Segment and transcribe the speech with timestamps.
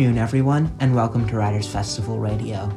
[0.00, 2.72] afternoon, everyone, and welcome to Writers Festival Radio.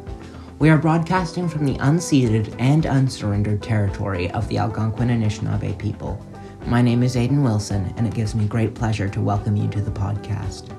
[0.60, 6.21] We are broadcasting from the unceded and unsurrendered territory of the Algonquin Anishinaabe people.
[6.66, 9.80] My name is Aidan Wilson, and it gives me great pleasure to welcome you to
[9.80, 10.70] the podcast.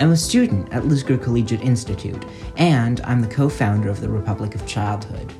[0.00, 2.24] I'm a student at Lisgar Collegiate Institute,
[2.56, 5.32] and I'm the co founder of the Republic of Childhood.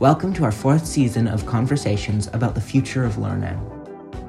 [0.00, 3.56] Welcome to our fourth season of conversations about the future of learning.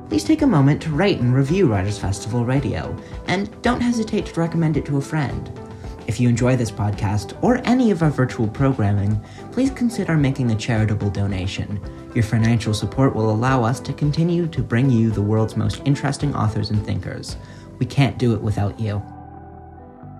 [0.07, 4.39] Please take a moment to rate and review Writers Festival Radio, and don't hesitate to
[4.39, 5.51] recommend it to a friend.
[6.05, 9.21] If you enjoy this podcast or any of our virtual programming,
[9.51, 11.79] please consider making a charitable donation.
[12.13, 16.35] Your financial support will allow us to continue to bring you the world's most interesting
[16.35, 17.37] authors and thinkers.
[17.79, 19.01] We can't do it without you.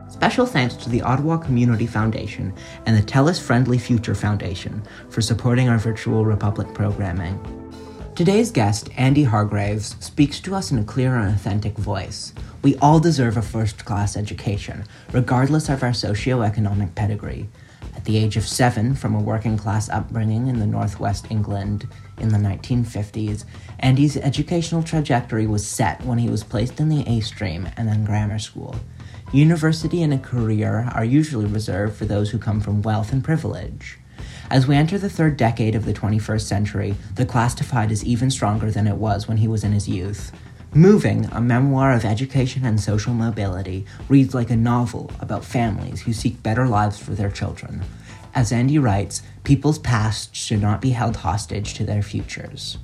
[0.07, 2.53] Special thanks to the Ottawa Community Foundation
[2.85, 7.62] and the TELUS Friendly Future Foundation for supporting our Virtual Republic programming.
[8.15, 12.31] Today's guest, Andy Hargreaves, speaks to us in a clear and authentic voice.
[12.61, 17.49] We all deserve a first class education, regardless of our socio-economic pedigree.
[17.95, 21.87] At the age of seven, from a working class upbringing in the northwest England
[22.19, 23.45] in the 1950s,
[23.79, 28.05] Andy's educational trajectory was set when he was placed in the A stream and then
[28.05, 28.75] grammar school.
[29.31, 33.97] University and a career are usually reserved for those who come from wealth and privilege.
[34.53, 38.29] As we enter the third decade of the 21st century, the class divide is even
[38.29, 40.31] stronger than it was when he was in his youth.
[40.75, 46.13] Moving, a memoir of education and social mobility, reads like a novel about families who
[46.13, 47.81] seek better lives for their children.
[48.35, 52.77] As Andy writes, people's past should not be held hostage to their futures.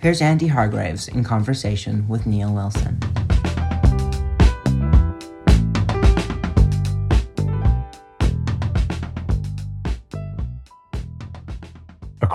[0.00, 3.00] Here's Andy Hargreaves in conversation with Neil Wilson.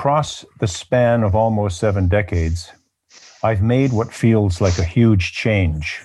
[0.02, 2.72] Across the span of almost seven decades,
[3.44, 6.02] I've made what feels like a huge change.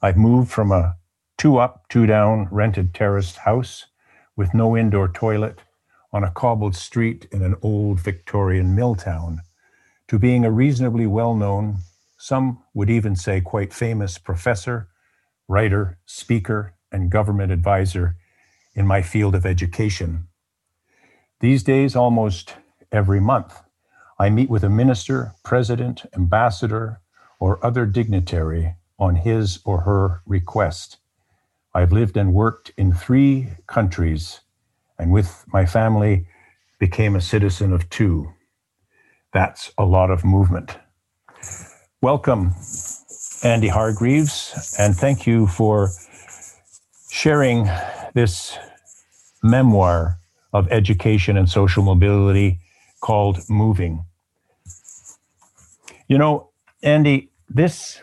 [0.00, 0.96] I've moved from a
[1.36, 3.84] two up, two down rented terraced house
[4.36, 5.58] with no indoor toilet
[6.14, 9.42] on a cobbled street in an old Victorian mill town
[10.08, 11.80] to being a reasonably well known,
[12.16, 14.88] some would even say quite famous professor,
[15.46, 18.16] writer, speaker, and government advisor
[18.74, 20.26] in my field of education.
[21.40, 22.54] These days, almost
[22.94, 23.60] every month.
[24.18, 27.00] I meet with a minister, president, ambassador,
[27.40, 30.98] or other dignitary on his or her request.
[31.74, 34.40] I've lived and worked in three countries,
[34.98, 36.28] and with my family,
[36.78, 38.32] became a citizen of two.
[39.32, 40.78] That's a lot of movement.
[42.00, 42.54] Welcome,
[43.42, 45.90] Andy Hargreaves, and thank you for
[47.10, 47.68] sharing
[48.14, 48.56] this
[49.42, 50.18] memoir
[50.52, 52.60] of education and social mobility
[53.04, 54.06] called Moving.
[56.08, 56.48] You know,
[56.82, 58.02] Andy, this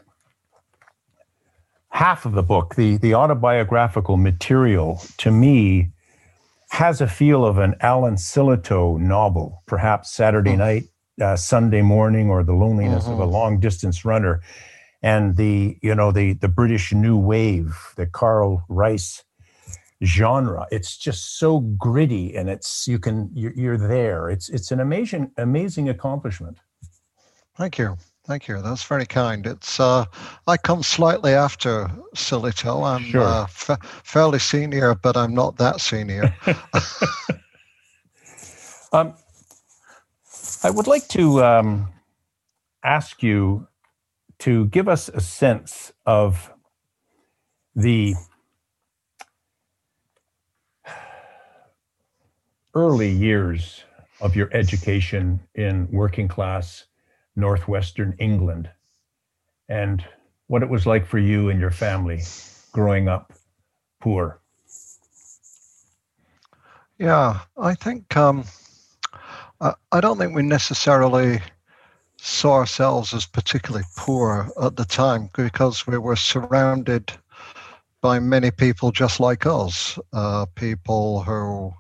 [1.90, 5.90] half of the book, the, the autobiographical material, to me,
[6.70, 10.60] has a feel of an Alan Sillitoe novel, perhaps Saturday mm.
[10.60, 10.84] night,
[11.20, 13.14] uh, Sunday morning, or the loneliness mm-hmm.
[13.14, 13.34] of a mm-hmm.
[13.34, 14.40] long distance runner.
[15.02, 19.24] And the, you know, the, the British New Wave, the Karel Reisz
[20.04, 20.66] genre.
[20.72, 24.30] It's just so gritty, and it's you can you're, you're there.
[24.30, 26.58] It's it's an amazing amazing accomplishment.
[27.58, 27.98] Thank you.
[28.26, 28.62] Thank you.
[28.62, 29.46] That's very kind.
[29.48, 30.06] It's uh,
[30.48, 32.88] I come slightly after Sillitoe.
[32.88, 33.24] I'm sure.
[33.24, 33.48] uh,
[34.04, 36.34] fairly senior, but I'm not that senior.
[38.94, 39.16] um,
[40.64, 41.90] I would like to um,
[42.84, 43.68] ask you
[44.40, 46.52] to give us a sense of
[47.76, 48.16] the
[52.74, 53.84] early years
[54.20, 56.86] of your education in working class
[57.36, 58.70] northwestern England
[59.70, 60.06] and
[60.48, 62.22] what it was like for you and your family
[62.72, 63.34] growing up
[64.00, 64.40] poor.
[66.98, 68.44] Yeah, I think um,
[69.60, 71.42] I, don't think we necessarily
[72.18, 77.12] saw ourselves as particularly poor at the time because we were surrounded
[78.02, 81.74] by many people just like us, uh, people who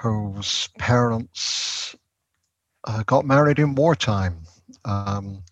[0.00, 1.94] whose parents
[2.84, 4.38] uh, got married in wartime.
[4.84, 5.42] Um,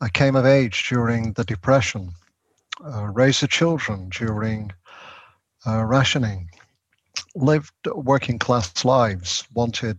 [0.00, 2.12] I came of age during the Depression,
[2.84, 4.72] uh, raised the children during
[5.66, 6.50] uh, rationing,
[7.34, 9.98] lived working class lives, wanted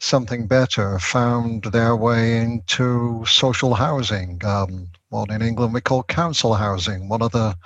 [0.00, 6.54] something better, found their way into social housing, um, what in England we call council
[6.54, 7.56] housing, one of the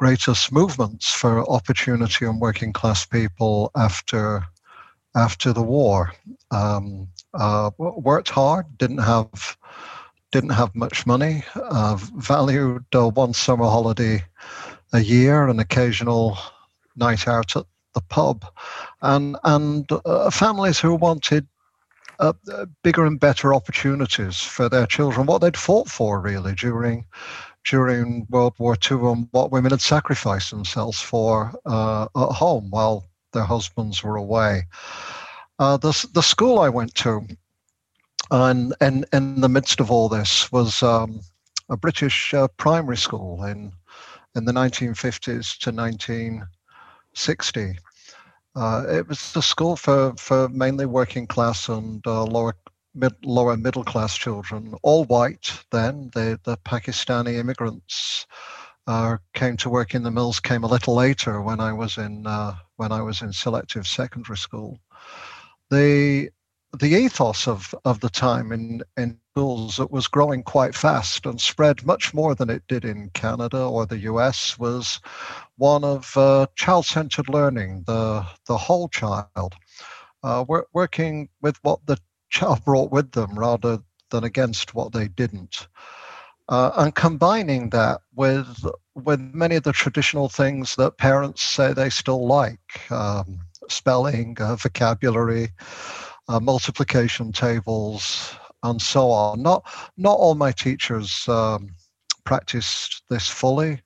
[0.00, 4.42] greatest movements for opportunity and working class people after
[5.14, 6.10] after the war.
[6.50, 9.58] Um, uh, worked hard, didn't have
[10.32, 14.24] didn't have much money, uh, valued uh, one summer holiday
[14.94, 16.38] a year, an occasional
[16.96, 18.46] night out at the pub,
[19.02, 21.46] and and uh, families who wanted
[22.20, 22.32] uh,
[22.82, 27.04] bigger and better opportunities for their children, what they'd fought for really during
[27.64, 33.06] during World War II, and what women had sacrificed themselves for uh, at home while
[33.32, 34.66] their husbands were away.
[35.58, 37.26] Uh, the the school I went to,
[38.30, 41.20] and and in the midst of all this was um,
[41.68, 43.72] a British uh, primary school in
[44.36, 47.78] in the 1950s to 1960.
[48.56, 52.54] Uh, it was a school for, for mainly working class and uh, lower
[52.94, 56.10] mid, lower middle class children, all white then.
[56.14, 58.26] The, the Pakistani immigrants
[58.86, 62.26] uh, came to work in the mills came a little later when I was in
[62.26, 64.78] uh, when I was in selective secondary school.
[65.70, 66.30] The
[66.78, 71.40] the ethos of, of the time in, in schools that was growing quite fast and
[71.40, 75.00] spread much more than it did in Canada or the US was
[75.56, 79.54] one of uh, child-centered learning, the, the whole child,
[80.22, 81.98] uh, working with what the
[82.30, 83.78] child brought with them rather
[84.10, 85.68] than against what they didn't.
[86.48, 88.64] Uh, and combining that with
[88.96, 93.38] with many of the traditional things that parents say they still like, um,
[93.68, 95.48] spelling, uh, vocabulary,
[96.28, 98.34] uh, multiplication tables,
[98.64, 99.42] and so on.
[99.42, 99.64] Not
[99.96, 101.70] not all my teachers um,
[102.24, 103.80] practiced this fully,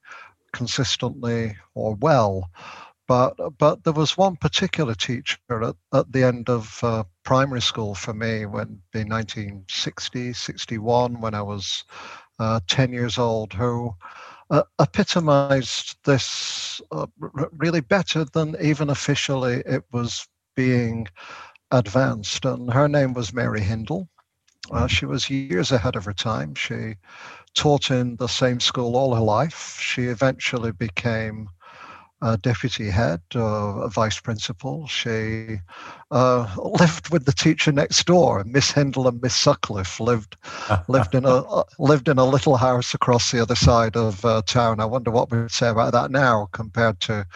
[0.52, 2.48] consistently, or well,
[3.06, 7.94] but but there was one particular teacher at, at the end of uh, primary school
[7.94, 11.84] for me when in 1960 61 when i was
[12.40, 13.94] uh, 10 years old who
[14.50, 21.06] uh, epitomized this uh, r- really better than even officially it was being
[21.72, 24.08] advanced, and her name was Mary Hindle.
[24.72, 26.40] Uh, she was years ahead of her time.
[26.40, 26.80] She
[27.40, 29.78] taught in the same school all her life.
[29.80, 31.48] She eventually became
[32.22, 34.86] a deputy head, uh, a vice principal.
[34.86, 35.58] She
[36.10, 38.42] uh, lived with the teacher next door.
[38.46, 40.36] Miss Hindle and Miss Sutcliffe lived
[40.88, 44.42] lived in a uh, lived in a little house across the other side of uh,
[44.46, 44.80] town.
[44.80, 47.26] I wonder what we would say about that now compared to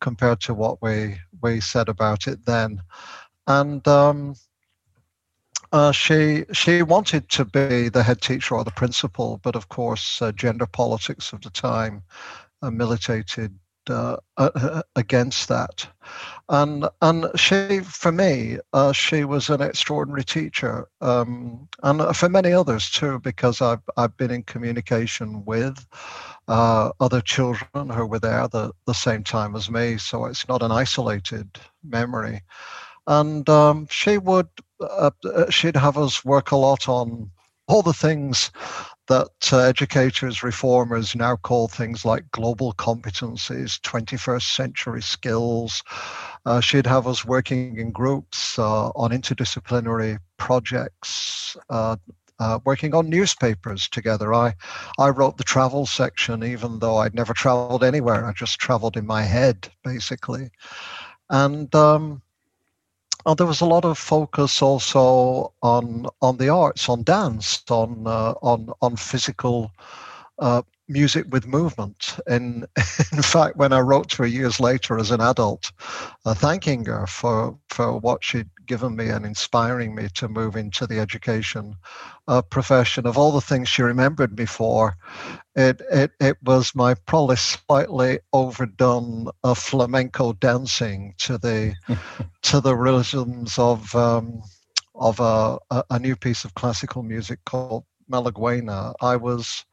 [0.00, 2.80] compared to what we we said about it then
[3.46, 4.34] and um,
[5.72, 10.22] uh, she she wanted to be the head teacher or the principal, but of course,
[10.22, 12.02] uh, gender politics of the time
[12.62, 13.58] uh, militated
[13.90, 15.86] uh, uh, against that.
[16.48, 22.52] And and she, for me, uh, she was an extraordinary teacher, um, and for many
[22.52, 25.86] others too, because I've I've been in communication with.
[26.48, 30.70] other children who were there the, the same time as me, so it's not an
[30.72, 31.48] isolated
[31.82, 32.42] memory
[33.06, 34.48] and um, she would
[34.80, 37.30] uh, uh, she'd have us work a lot on
[37.68, 38.50] all the things
[39.08, 45.82] that uh, educators, reformers now call things like global competencies, 21st century skills.
[46.46, 51.56] Uh, she'd have us working in groups uh, on interdisciplinary projects.
[51.68, 51.96] Uh,
[52.40, 54.34] uh, working on newspapers together.
[54.34, 54.54] I,
[54.98, 58.26] I wrote the travel section, even though I'd never traveled anywhere.
[58.26, 60.50] I just traveled in my head, basically.
[61.30, 62.22] And um,
[63.26, 68.06] and there was a lot of focus also on on the arts, on dance, on
[68.06, 69.70] uh, on on physical
[70.38, 72.16] uh, music with movement.
[72.26, 72.66] And
[73.12, 75.72] in fact, when I wrote to her years later as an adult,
[76.24, 80.86] uh, thanking her for for what she'd given me and inspiring me to move into
[80.86, 81.74] the education
[82.28, 84.96] uh, profession, of all the things she remembered me for,
[85.56, 91.74] it it, it was my probably slightly overdone uh, flamenco dancing to the
[92.42, 93.94] to the rhythms of.
[93.94, 94.42] Um,
[94.96, 95.58] of a,
[95.90, 98.94] a new piece of classical music called Malaguena.
[99.00, 99.64] I was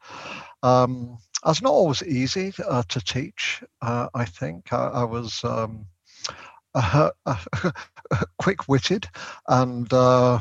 [0.62, 3.62] um, was not always easy uh, to teach.
[3.80, 5.86] Uh, I think I, I was um,
[6.74, 7.10] uh,
[8.38, 9.06] quick-witted
[9.48, 10.40] and uh,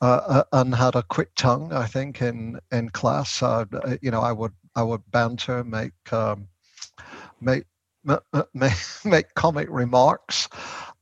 [0.00, 1.72] uh, and had a quick tongue.
[1.72, 3.42] I think in in class,
[4.00, 6.48] you know, I would I would banter, make um,
[7.40, 7.64] make,
[8.54, 8.72] make
[9.04, 10.48] make comic remarks.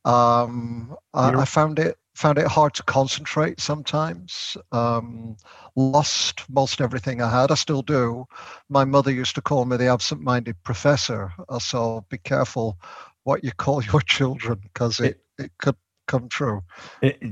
[0.05, 4.55] Um, I, I, found it found it hard to concentrate sometimes.
[4.73, 5.39] Um,
[5.75, 7.50] lost most everything I had.
[7.50, 8.27] I still do.
[8.69, 11.33] My mother used to call me the absent minded professor.
[11.49, 12.79] Uh, so be careful
[13.23, 16.61] what you call your children because it, it, it, could come true.
[17.00, 17.23] It,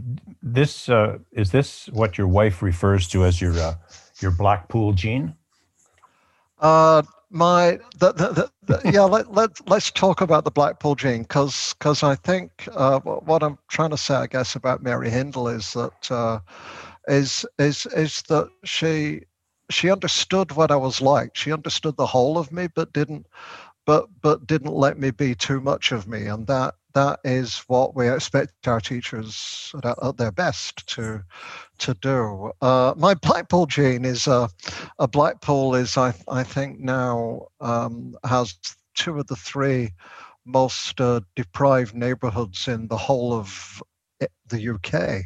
[0.42, 3.75] this uh, is this what your wife refers to as your uh,
[4.21, 5.35] your Blackpool gene?
[6.59, 11.75] Uh, my the, the, the, yeah let, let let's talk about the blackpool gene because
[11.78, 15.73] because i think uh, what i'm trying to say i guess about mary hindle is
[15.75, 16.38] that uh,
[17.08, 19.23] is is is that she
[19.70, 21.37] she understood what i was like.
[21.37, 23.26] She understood the whole of me but didn't
[23.87, 27.95] but but didn't let me be too much of me, and that that is what
[27.95, 31.23] we expect our teachers at, at their best to
[31.78, 32.50] to do.
[32.61, 34.49] Uh, my Blackpool gene is a,
[34.99, 38.54] a Blackpool is I I think now um, has
[38.95, 39.90] two of the three
[40.45, 43.83] most uh, deprived neighborhoods in the whole of
[44.21, 45.25] eh, the UK.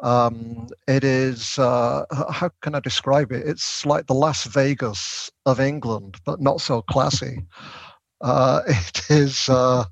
[0.00, 3.46] Um, it is uh, how can I describe it?
[3.46, 7.44] It's like the Las Vegas of England, but not so classy.
[8.20, 9.84] Uh, it is uh,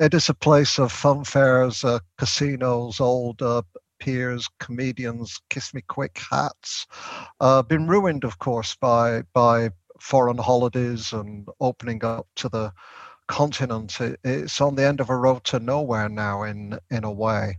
[0.00, 3.62] it is a place of funfairs, uh, casinos, old uh,
[3.98, 6.86] piers, comedians, kiss me quick hats.
[7.40, 12.72] Uh, been ruined, of course, by by foreign holidays and opening up to the
[13.28, 14.00] continent.
[14.00, 17.58] It, it's on the end of a road to nowhere now, in in a way.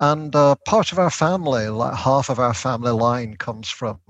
[0.00, 4.00] And uh, part of our family, like half of our family line, comes from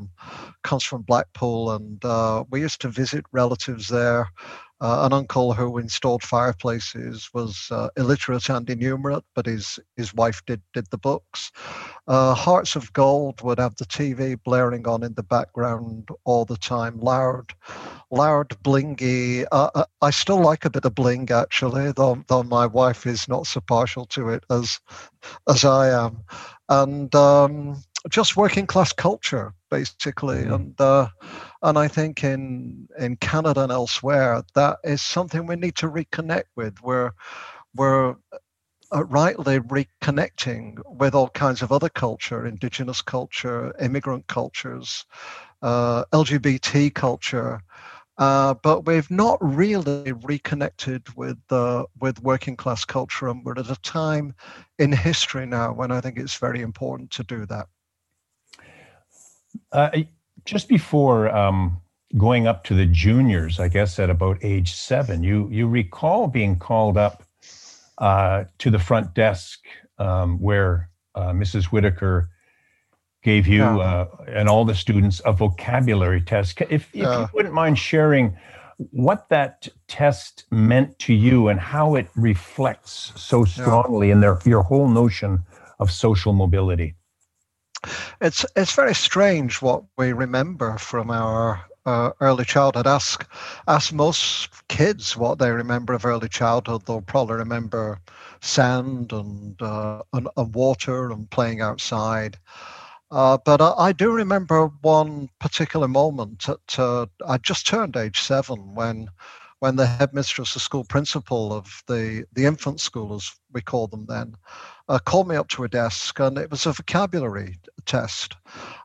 [0.64, 2.02] comes from Blackpool, and
[2.50, 4.28] we used to visit relatives there.
[4.82, 10.42] Uh, an uncle who installed fireplaces was uh, illiterate and innumerate, but his, his wife
[10.44, 11.52] did, did the books.
[12.08, 16.56] Uh, Hearts of Gold would have the TV blaring on in the background all the
[16.56, 17.54] time, loud,
[18.10, 19.46] loud, blingy.
[19.52, 23.28] Uh, uh, I still like a bit of bling, actually, though, though my wife is
[23.28, 24.80] not so partial to it as,
[25.48, 26.24] as I am.
[26.68, 27.76] And um,
[28.10, 30.38] just working class culture, basically.
[30.38, 30.52] Mm-hmm.
[30.52, 31.08] And uh,
[31.62, 36.50] and I think in in Canada and elsewhere, that is something we need to reconnect
[36.56, 36.82] with.
[36.82, 37.12] We're
[37.74, 38.16] we're
[38.92, 45.06] uh, rightly reconnecting with all kinds of other culture, indigenous culture, immigrant cultures,
[45.62, 47.62] uh, LGBT culture.
[48.18, 53.70] Uh, but we've not really reconnected with uh, with working class culture, and we're at
[53.70, 54.34] a time
[54.78, 57.68] in history now when I think it's very important to do that.
[59.70, 59.90] Uh,
[60.44, 61.80] just before um,
[62.16, 66.58] going up to the juniors, I guess at about age seven, you you recall being
[66.58, 67.22] called up
[67.98, 69.60] uh, to the front desk
[69.98, 71.66] um, where uh, Mrs.
[71.66, 72.28] Whitaker
[73.22, 73.78] gave you yeah.
[73.78, 76.60] uh, and all the students a vocabulary test.
[76.62, 78.36] If, if you wouldn't mind sharing
[78.90, 84.14] what that test meant to you and how it reflects so strongly yeah.
[84.14, 85.38] in their your whole notion
[85.78, 86.94] of social mobility.
[88.20, 92.86] It's it's very strange what we remember from our uh, early childhood.
[92.86, 93.28] Ask
[93.66, 96.86] ask most kids what they remember of early childhood.
[96.86, 98.00] They'll probably remember
[98.40, 102.38] sand and uh, and, and, water and playing outside.
[103.10, 106.48] Uh, but I, I, do remember one particular moment.
[106.48, 109.08] At, uh, I just turned age seven when
[109.62, 114.04] when the headmistress, the school principal of the, the infant school, as we called them
[114.08, 114.34] then,
[114.88, 118.34] uh, called me up to a desk and it was a vocabulary test.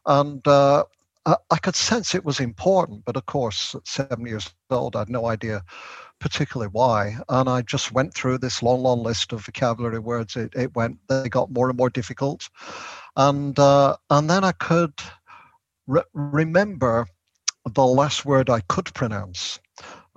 [0.05, 0.83] And uh,
[1.25, 4.99] I, I, could sense it was important, but of course, at seven years old, I
[4.99, 5.63] had no idea
[6.19, 7.17] particularly why.
[7.27, 10.35] And I just went through this long, long list of vocabulary words.
[10.35, 12.47] It, it went, they got more and more difficult.
[13.15, 14.93] And, uh, and then I could
[15.87, 17.07] re- remember
[17.65, 19.59] the last word I could pronounce.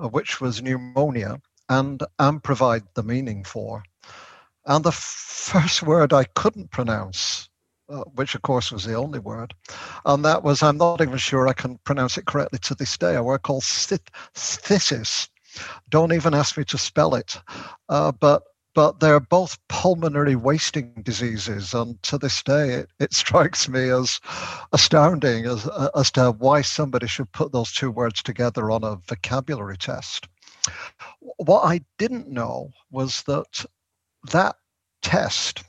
[0.01, 1.39] Uh, which was pneumonia,
[1.69, 3.83] and and provide the meaning for.
[4.65, 7.51] And the first word I couldn't pronounce,
[7.89, 9.53] uh, which of course was the only word,
[10.07, 13.15] and that was I'm not even sure I can pronounce it correctly to this day.
[13.15, 15.29] A word called phthisis.
[15.91, 17.37] Don't even ask me to spell it,
[17.91, 18.43] uh, but
[18.75, 21.75] but they're both pulmonary wasting diseases.
[21.75, 24.21] And to this day, it, it strikes me as
[24.73, 29.77] astounding as, as to why somebody should put those two words together on a vocabulary
[29.77, 30.29] test.
[31.21, 33.65] What I didn't know was that
[34.31, 34.57] that
[35.03, 35.63] test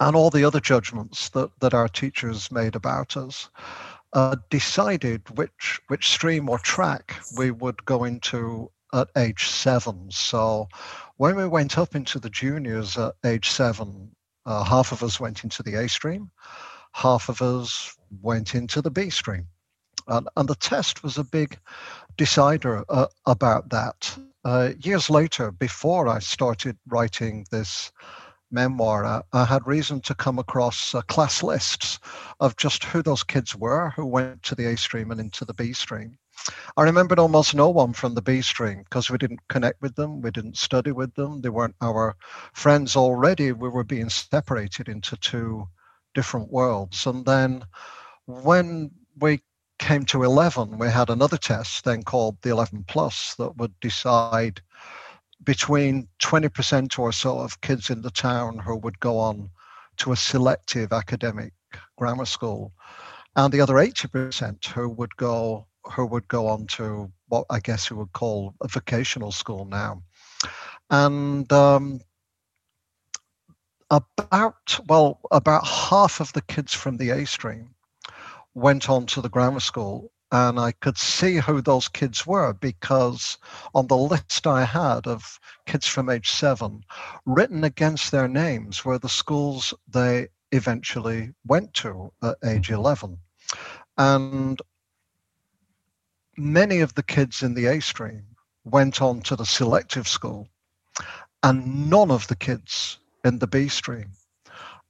[0.00, 3.48] and all the other judgments that, that our teachers made about us
[4.12, 10.10] uh, decided which which stream or track we would go into at age seven.
[10.10, 10.68] So
[11.16, 14.10] when we went up into the juniors at age seven,
[14.44, 16.30] uh, half of us went into the A stream,
[16.92, 19.46] half of us went into the B stream.
[20.08, 21.58] And, and the test was a big
[22.16, 24.16] decider uh, about that.
[24.44, 27.90] Uh, years later, before I started writing this
[28.52, 31.98] memoir, I, I had reason to come across uh, class lists
[32.38, 35.54] of just who those kids were who went to the A stream and into the
[35.54, 36.16] B stream.
[36.76, 40.20] I remembered almost no one from the B stream because we didn't connect with them,
[40.20, 42.16] we didn't study with them, they weren't our
[42.52, 43.52] friends already.
[43.52, 45.68] We were being separated into two
[46.14, 47.06] different worlds.
[47.06, 47.64] And then
[48.26, 49.40] when we
[49.78, 54.60] came to 11, we had another test then called the 11 plus that would decide
[55.44, 59.50] between 20% or so of kids in the town who would go on
[59.98, 61.52] to a selective academic
[61.96, 62.72] grammar school
[63.36, 67.90] and the other 80% who would go who would go on to what I guess
[67.90, 70.02] you would call a vocational school now.
[70.90, 72.00] And um,
[73.90, 77.74] about, well, about half of the kids from the A stream
[78.54, 83.38] went on to the grammar school and I could see who those kids were because
[83.74, 86.84] on the list I had of kids from age seven,
[87.26, 93.18] written against their names were the schools they eventually went to at age 11.
[93.98, 94.60] And
[96.36, 98.24] many of the kids in the A stream
[98.64, 100.48] went on to the selective school,
[101.42, 104.12] and none of the kids in the B stream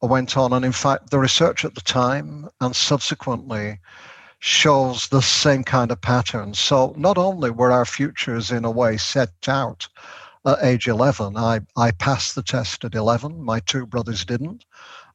[0.01, 0.53] went on.
[0.53, 3.79] And in fact, the research at the time and subsequently
[4.39, 6.55] shows the same kind of pattern.
[6.55, 9.89] So not only were our futures in a way set out
[10.45, 14.65] at age 11, I, I passed the test at 11, my two brothers didn't.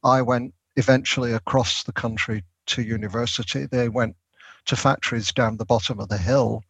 [0.04, 3.66] I went eventually across the country to university.
[3.66, 4.16] They went
[4.66, 6.62] to factories down the bottom of the hill.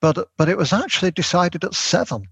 [0.00, 2.26] But, but it was actually decided at seven,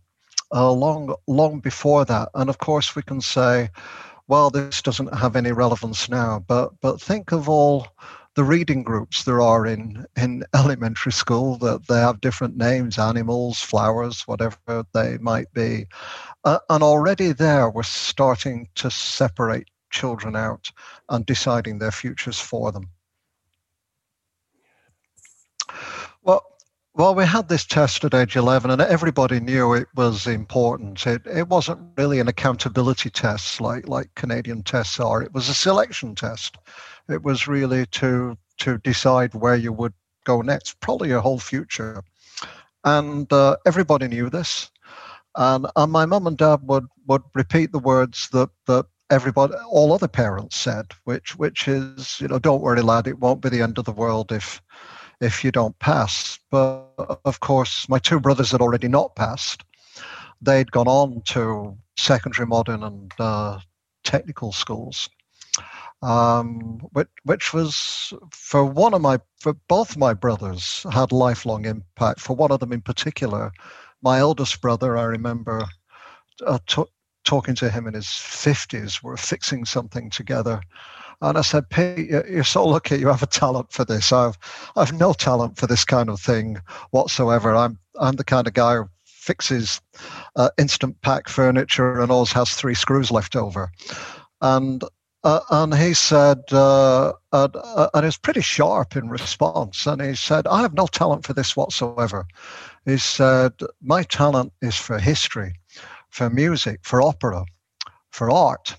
[0.52, 2.28] uh, long, long before that.
[2.34, 3.70] And of course, we can say,
[4.28, 7.86] well, this doesn't have any relevance now, but, but think of all
[8.34, 13.60] the reading groups there are in, in elementary school that they have different names animals
[13.60, 15.86] flowers whatever they might be
[16.44, 20.70] uh, and already there we're starting to separate children out
[21.10, 22.88] and deciding their futures for them
[26.22, 26.44] well
[26.94, 31.06] well, we had this test at age 11, and everybody knew it was important.
[31.06, 35.54] It, it wasn't really an accountability test like, like Canadian tests are, it was a
[35.54, 36.58] selection test.
[37.08, 42.02] It was really to to decide where you would go next, probably your whole future.
[42.84, 44.70] And uh, everybody knew this.
[45.36, 49.92] And, and my mum and dad would, would repeat the words that, that everybody, all
[49.92, 53.62] other parents said, which, which is, you know, don't worry, lad, it won't be the
[53.62, 54.60] end of the world if,
[55.22, 56.38] if you don't pass.
[56.50, 56.88] But
[57.24, 59.64] of course, my two brothers had already not passed.
[60.42, 63.60] They'd gone on to secondary modern and uh,
[64.04, 65.08] technical schools
[66.02, 72.20] um, which, which was for one of my, for both my brothers had lifelong impact.
[72.20, 73.52] For one of them in particular,
[74.02, 75.64] my eldest brother, I remember
[76.44, 76.82] uh, t-
[77.24, 79.02] talking to him in his 50s.
[79.02, 80.60] We're fixing something together.
[81.22, 84.12] And I said, Pete, you're so lucky you have a talent for this.
[84.12, 84.36] I've,
[84.76, 86.58] I've no talent for this kind of thing
[86.90, 87.54] whatsoever.
[87.54, 89.80] I'm, I'm the kind of guy who fixes
[90.34, 93.70] uh, instant pack furniture and always has three screws left over.
[94.40, 94.82] And
[95.24, 99.86] uh, and he said, uh, and, uh, and he was pretty sharp in response.
[99.86, 102.26] And he said, I have no talent for this whatsoever.
[102.84, 105.54] He said, My talent is for history,
[106.10, 107.44] for music, for opera,
[108.10, 108.74] for art.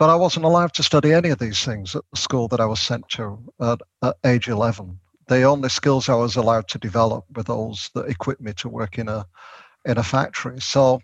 [0.00, 2.64] But I wasn't allowed to study any of these things at the school that I
[2.64, 4.98] was sent to at, at age 11.
[5.28, 8.98] The only skills I was allowed to develop were those that equipped me to work
[8.98, 9.26] in a
[9.84, 10.58] in a factory.
[10.58, 11.02] So,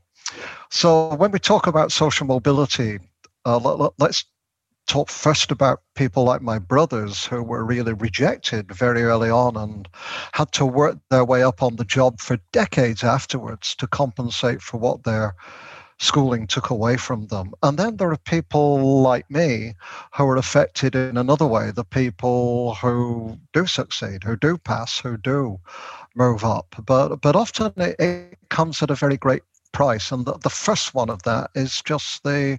[0.70, 2.98] so when we talk about social mobility,
[3.44, 4.24] uh, let, let's
[4.86, 9.86] talk first about people like my brothers who were really rejected very early on and
[10.32, 14.78] had to work their way up on the job for decades afterwards to compensate for
[14.78, 15.34] what their
[15.98, 17.52] schooling took away from them.
[17.62, 19.74] And then there are people like me
[20.14, 25.16] who are affected in another way the people who do succeed, who do pass, who
[25.16, 25.58] do
[26.14, 26.74] move up.
[26.84, 30.12] But, but often it, it comes at a very great price.
[30.12, 32.58] And the, the first one of that is just the,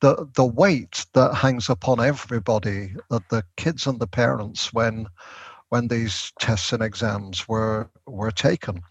[0.00, 5.06] the, the weight that hangs upon everybody, the, the kids and the parents, when
[5.70, 8.82] when these tests and exams were were taken.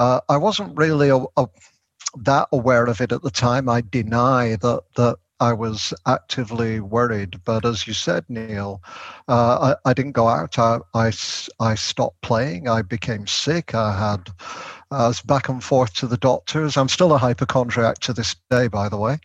[0.00, 1.46] Uh, I wasn't really a, a,
[2.24, 3.68] that aware of it at the time.
[3.68, 7.44] I deny that that I was actively worried.
[7.44, 8.82] But as you said, Neil,
[9.28, 10.58] uh, I, I, didn't go out.
[10.58, 11.12] I, I,
[11.60, 12.68] I, stopped playing.
[12.68, 13.74] I became sick.
[13.74, 14.30] I had
[14.90, 16.76] I was back and forth to the doctors.
[16.76, 19.18] I'm still a hypochondriac to this day, by the way,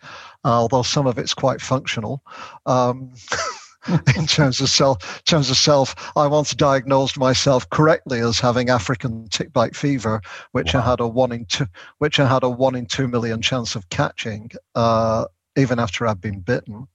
[0.43, 2.23] although some of it's quite functional.
[2.65, 3.13] Um,
[4.15, 8.69] in terms of self in terms of self i once diagnosed myself correctly as having
[8.69, 10.81] african tick bite fever which wow.
[10.81, 11.65] i had a one in two
[11.97, 15.25] which i had a one in two million chance of catching uh,
[15.57, 16.87] even after i'd been bitten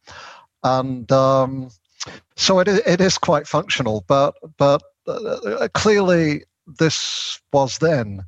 [0.63, 1.69] and um,
[2.37, 8.25] so it, it is quite functional but but uh, clearly this was then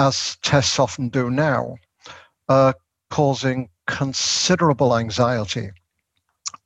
[0.00, 1.76] as tests often do now,
[2.48, 2.72] uh,
[3.10, 5.70] causing considerable anxiety.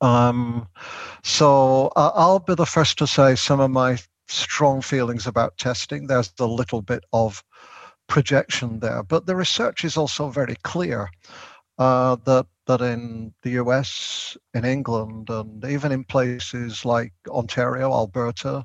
[0.04, 0.68] Um,
[1.22, 3.96] so uh, I'll be the first to say some of my
[4.28, 6.06] strong feelings about testing.
[6.06, 7.42] There's a little bit of
[8.06, 11.08] projection there, but the research is also very clear
[11.78, 18.64] uh, that that in the US, in England, and even in places like Ontario, Alberta,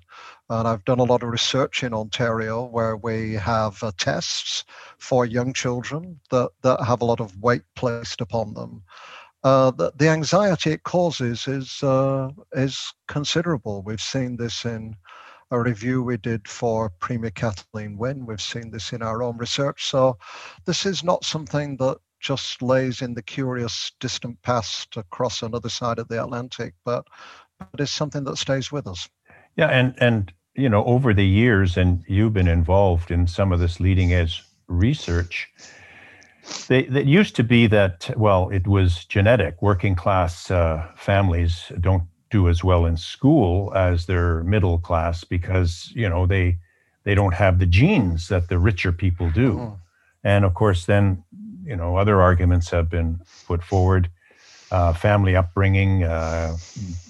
[0.50, 4.64] And I've done a lot of research in Ontario where we have uh, tests
[5.00, 8.84] for young children that, that have a lot of weight placed upon them.
[9.44, 13.82] Uh, the, the, anxiety it causes is uh, is considerable.
[13.84, 14.96] We've seen this in
[15.52, 18.26] a review we did for Premier Kathleen Wynne.
[18.26, 19.86] We've seen this in our own research.
[19.86, 20.18] So
[20.66, 26.00] this is not something that just lays in the curious distant past across another side
[26.00, 27.06] of the Atlantic, but,
[27.60, 29.10] but is something that stays with us.
[29.56, 33.60] Yeah, and and you know over the years, and you've been involved in some of
[33.60, 35.50] this leading edge research.
[36.68, 39.62] They, that used to be that well, it was genetic.
[39.62, 45.92] Working class uh, families don't do as well in school as their middle class because
[45.96, 46.58] you know they
[47.04, 49.54] they don't have the genes that the richer people do.
[49.54, 49.78] Mm.
[50.24, 51.24] And of course, then
[51.70, 54.10] you know, other arguments have been put forward,
[54.72, 56.58] uh, family upbringing, uh,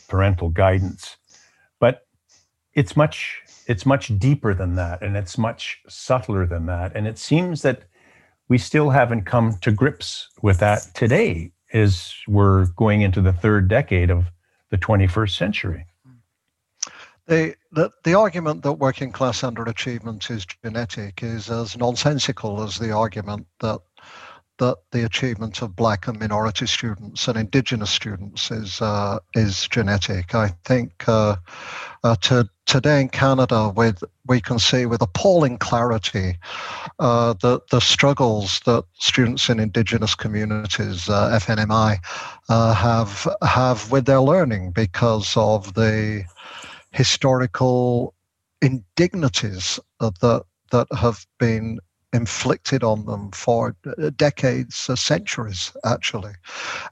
[0.09, 1.15] parental guidance,
[1.79, 2.05] but
[2.73, 6.91] it's much it's much deeper than that, and it's much subtler than that.
[6.95, 7.83] And it seems that
[8.49, 13.67] we still haven't come to grips with that today, as we're going into the third
[13.67, 14.25] decade of
[14.71, 15.85] the 21st century.
[17.27, 22.91] The, the, the argument that working class underachievement is genetic is as nonsensical as the
[22.91, 23.79] argument that
[24.59, 30.35] that the achievement of black and minority students and indigenous students is uh, is genetic.
[30.35, 31.37] I think uh,
[32.03, 36.37] uh, to, today in Canada, with we can see with appalling clarity
[36.99, 41.97] uh, the the struggles that students in indigenous communities, uh, FNMI,
[42.49, 46.23] uh, have have with their learning because of the
[46.91, 48.13] historical
[48.61, 51.79] indignities that that have been
[52.13, 53.75] inflicted on them for
[54.15, 56.33] decades, uh, centuries, actually.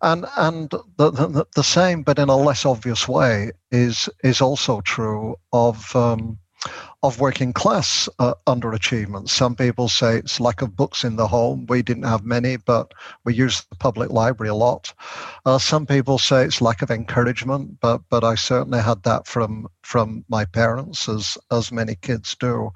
[0.01, 4.81] And and the, the, the, same, but in a less obvious way, is is also
[4.81, 5.95] true of.
[5.95, 6.39] Um,
[7.03, 9.29] of working class uh, underachievement.
[9.29, 11.67] Some people say it's lack of books in the home.
[11.69, 14.93] We didn't have many, but we used the public library a lot.
[15.45, 19.67] Uh, some people say it's lack of encouragement, but but I certainly had that from
[19.83, 22.71] from my parents, as as many kids do.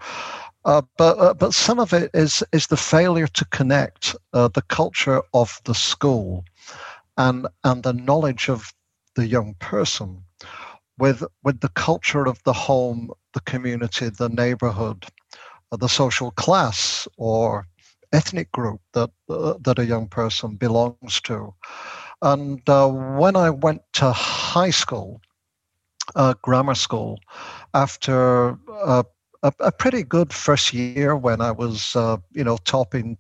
[0.66, 4.62] Uh, but uh, but some of it is is the failure to connect uh, the
[4.64, 6.46] culture of the school
[7.18, 8.74] and and the knowledge of
[9.16, 10.24] the young person
[10.98, 15.06] with with the culture of the home, the community, the neighborhood,
[15.72, 17.68] uh, the social class or
[18.14, 21.54] ethnic group that uh, that a young person belongs to.
[22.22, 25.22] And uh, when I went to high school,
[26.42, 27.20] grammar school,
[27.74, 28.58] after
[29.44, 33.18] a, a pretty good first year when I was, uh, you know, topping.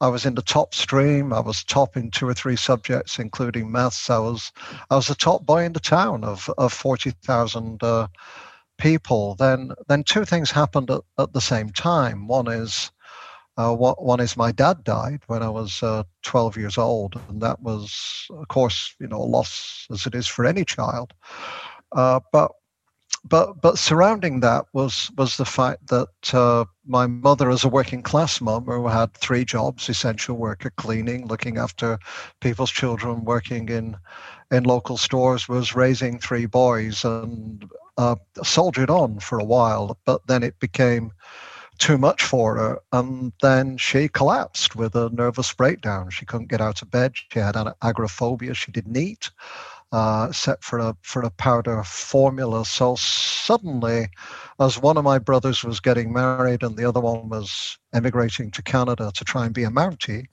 [0.00, 1.32] I was in the top stream.
[1.32, 4.08] I was top in two or three subjects, including maths.
[4.10, 4.52] I was,
[4.90, 8.08] I was the top boy in the town of of forty thousand uh,
[8.78, 9.34] people.
[9.34, 12.26] Then, then two things happened at, at the same time.
[12.28, 12.90] One is.
[13.56, 17.60] Uh, one is my dad died when I was uh, 12 years old, and that
[17.60, 21.12] was, of course, you know, a loss as it is for any child.
[21.90, 22.52] Uh, but
[23.24, 28.02] but but surrounding that was was the fact that uh, my mother, as a working
[28.02, 31.98] class mum who had three jobs, essential worker, cleaning, looking after
[32.40, 33.96] people's children, working in
[34.50, 39.98] in local stores, was raising three boys and uh, soldiered on for a while.
[40.04, 41.12] But then it became
[41.78, 46.10] too much for her, and then she collapsed with a nervous breakdown.
[46.10, 47.12] She couldn't get out of bed.
[47.14, 48.54] She had agoraphobia.
[48.54, 49.30] She didn't eat
[49.92, 52.64] uh, set for a for a powder formula.
[52.64, 54.08] So suddenly,
[54.60, 58.62] as one of my brothers was getting married and the other one was emigrating to
[58.62, 60.26] Canada to try and be a Mountie,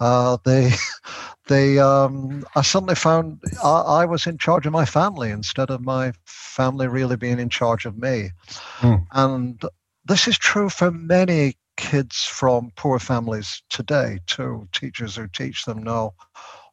[0.00, 0.72] uh, they
[1.48, 5.80] they um, I suddenly found I, I, was in charge of my family instead of
[5.80, 8.30] my family really being in charge of me,
[8.80, 9.06] mm.
[9.12, 9.62] and
[10.04, 14.68] this is true for many kids from poor families today too.
[14.72, 16.14] Teachers who teach them know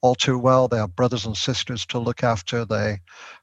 [0.01, 0.67] all too well.
[0.67, 2.65] They have brothers and sisters to look after.
[2.65, 2.99] They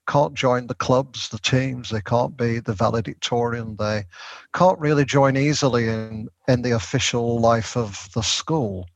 [0.08, 1.90] can't join the clubs, the teams.
[1.90, 3.76] They can't be the valedictorian.
[3.76, 4.04] They
[4.54, 8.88] can't really join easily in, in the official life of the school.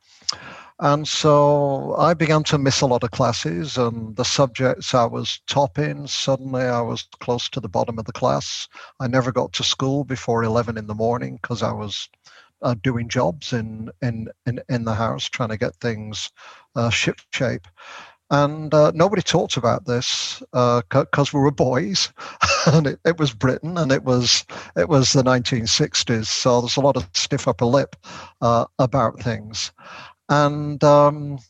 [0.82, 5.40] And so I began to miss a lot of classes, and the subjects I was
[5.46, 8.66] top in, suddenly I was close to the bottom of the class.
[8.98, 12.08] I never got to school before 11 in the morning because I was
[12.62, 16.30] uh, doing jobs in, in, in, in the house, trying to get things
[16.76, 17.66] uh, ship shape.
[18.30, 22.12] And uh, nobody talked about this because uh, we were boys,
[22.66, 24.44] and it, it, was Britain, and it was
[24.76, 26.26] it was the 1960s.
[26.26, 27.96] So there's a lot of stiff upper lip
[28.40, 29.72] uh, about things.
[30.28, 31.40] And um,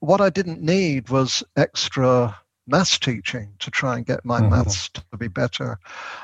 [0.00, 4.50] what I didn't need was extra maths teaching to try and get my mm-hmm.
[4.50, 5.78] maths to be better.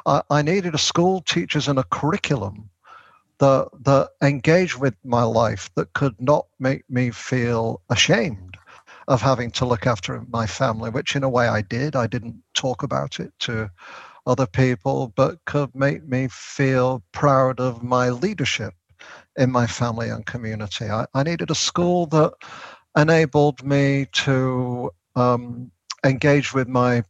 [0.04, 2.68] I, I needed a school teachers and a curriculum
[3.38, 8.56] that that engaged with my life that could not make me feel ashamed
[9.08, 11.94] of having to look after my family, which in a way I did.
[11.96, 13.70] I didn't talk about it to
[14.26, 18.74] other people, but could make me feel proud of my leadership
[19.36, 20.86] in my family and community.
[20.86, 22.32] I, I needed a school that
[22.96, 25.70] enabled me to um,
[26.04, 27.02] engage with my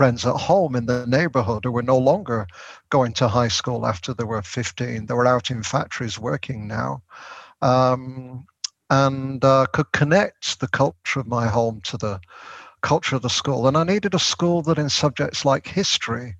[0.00, 2.46] friends at home in the neighborhood who were no longer
[2.88, 5.04] going to high school after they were 15.
[5.04, 7.02] They were out in factories working now.
[7.60, 8.46] Um,
[8.88, 12.18] and uh, could connect the culture of my home to the
[12.80, 13.68] culture of the school.
[13.68, 16.34] And I needed a school that, in subjects like history,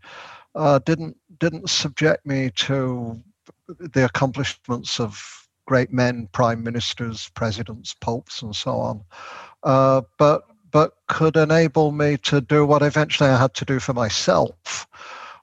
[0.54, 3.22] uh, didn't didn't subject me to
[3.68, 9.04] the accomplishments of great men, prime ministers, presidents, popes, and so on,
[9.64, 13.92] uh, but but could enable me to do what eventually I had to do for
[13.92, 14.86] myself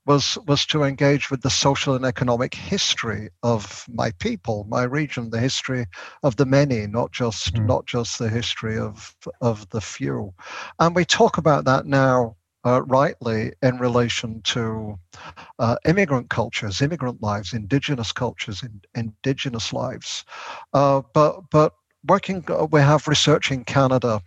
[0.07, 5.29] was was to engage with the social and economic history of my people, my region,
[5.29, 5.85] the history
[6.23, 7.65] of the many, not just mm.
[7.65, 10.33] not just the history of of the few.
[10.79, 14.97] And we talk about that now uh, rightly in relation to
[15.59, 20.23] uh, immigrant cultures, immigrant lives, indigenous cultures, in, indigenous lives.
[20.73, 21.73] Uh, but but
[22.07, 24.21] working, we have research in Canada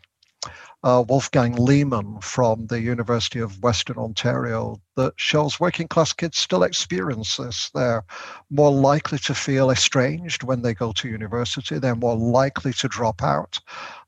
[0.83, 6.63] uh, Wolfgang Lehmann from the University of Western Ontario that shows working class kids still
[6.63, 7.71] experience this.
[7.75, 8.05] They're
[8.51, 13.23] more likely to feel estranged when they go to university, they're more likely to drop
[13.23, 13.59] out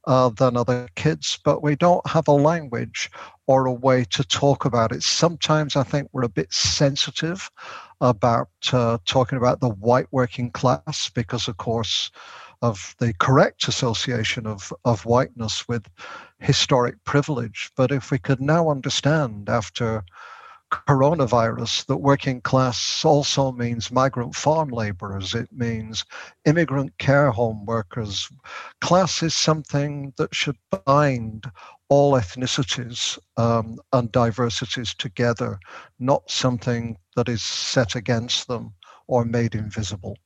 [0.06, 3.10] uh, than other kids, but we don't have a language
[3.46, 5.02] or a way to talk about it.
[5.02, 7.50] Sometimes I think we're a bit sensitive
[8.00, 12.10] about uh, talking about the white working class because, of course,
[12.62, 15.88] of the correct association of, of whiteness with
[16.38, 17.70] historic privilege.
[17.76, 20.04] But if we could now understand after
[20.72, 26.04] coronavirus that working class also means migrant farm laborers, it means
[26.46, 28.28] immigrant care home workers.
[28.80, 31.44] Class is something that should bind
[31.90, 35.58] all ethnicities um, and diversities together,
[35.98, 38.72] not something that is set against them
[39.08, 40.16] or made invisible.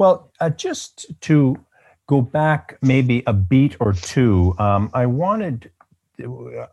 [0.00, 1.62] Well, uh, just to
[2.06, 5.70] go back maybe a beat or two, um, I wanted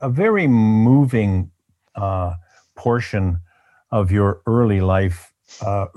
[0.02, 1.52] a very moving
[1.94, 2.36] uh,
[2.76, 3.42] portion
[3.92, 5.88] of your early life uh,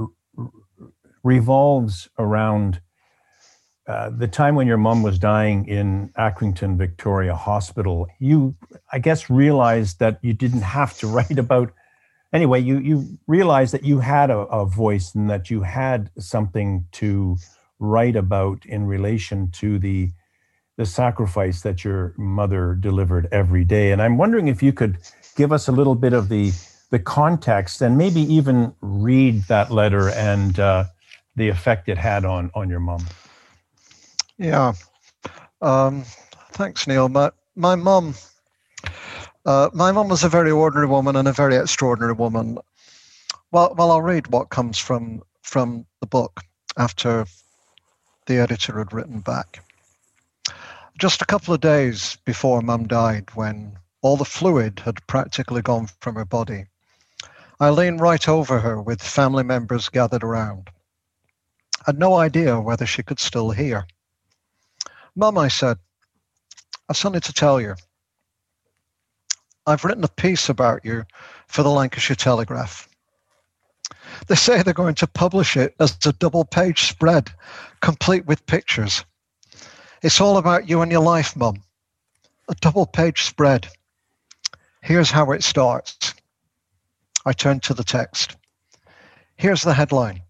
[1.23, 2.81] revolves around
[3.87, 8.09] uh, the time when your mom was dying in Accrington Victoria Hospital.
[8.19, 8.57] You,
[8.93, 11.73] I guess, realized that you didn't have to write about
[12.33, 16.87] anyway, you you realized that you had a, a, voice and that you had something
[16.93, 17.37] to
[17.79, 20.11] write about in relation to the
[20.77, 23.93] the sacrifice that your mother delivered every day.
[23.93, 24.99] And I'm wondering if you could
[25.37, 26.53] give us a little bit of the
[26.90, 30.85] the context and maybe even read that letter and uh,
[31.37, 33.07] the effect it had on on your mom.
[34.38, 34.73] Yeah.
[35.61, 36.05] Um,
[36.53, 37.09] thanks, Neil.
[37.09, 38.14] My my mom
[39.51, 42.57] uh, my mum was a very ordinary woman and a very extraordinary woman.
[43.51, 46.43] Well, well, I'll read what comes from from the book
[46.77, 47.27] after
[48.27, 49.65] the editor had written back.
[50.97, 55.89] Just a couple of days before Mum died, when all the fluid had practically gone
[56.01, 56.67] from her body,
[57.59, 60.71] I leaned right over her with family members gathered around.
[61.81, 63.87] I had no idea whether she could still hear.
[65.17, 65.79] Mum, I said,
[66.89, 67.75] I've something to tell you.
[69.71, 71.05] I've written a piece about you
[71.47, 72.89] for the Lancashire Telegraph.
[74.27, 77.31] They say they're going to publish it as a double page spread,
[77.81, 79.05] complete with pictures.
[80.03, 81.63] It's all about you and your life, Mum.
[82.49, 83.69] A double page spread.
[84.83, 86.15] Here's how it starts.
[87.25, 88.37] I turn to the text.
[89.37, 90.23] Here's the headline,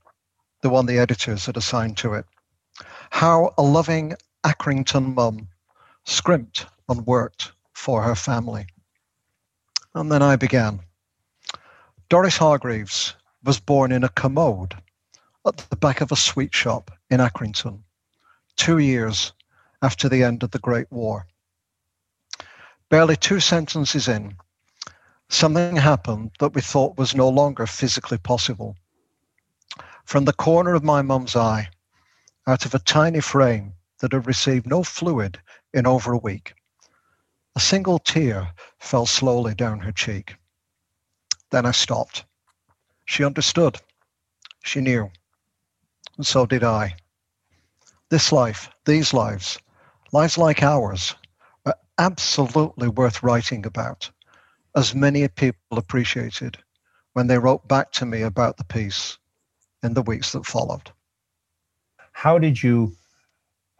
[0.60, 2.26] the one the editors had assigned to it.
[3.10, 5.48] How a loving Accrington mum
[6.04, 8.66] scrimped and worked for her family.
[9.94, 10.80] And then I began.
[12.08, 14.76] Doris Hargreaves was born in a commode
[15.46, 17.82] at the back of a sweet shop in Accrington,
[18.56, 19.32] two years
[19.82, 21.26] after the end of the Great War.
[22.88, 24.36] Barely two sentences in,
[25.28, 28.76] something happened that we thought was no longer physically possible.
[30.04, 31.68] From the corner of my mum's eye,
[32.46, 35.40] out of a tiny frame that had received no fluid
[35.72, 36.54] in over a week,
[37.56, 40.36] a single tear fell slowly down her cheek.
[41.50, 42.24] Then I stopped.
[43.06, 43.78] She understood.
[44.62, 45.10] She knew.
[46.16, 46.94] And so did I.
[48.08, 49.58] This life, these lives,
[50.12, 51.14] lives like ours,
[51.66, 54.10] are absolutely worth writing about,
[54.76, 56.56] as many people appreciated
[57.14, 59.18] when they wrote back to me about the piece
[59.82, 60.90] in the weeks that followed.
[62.12, 62.94] How did you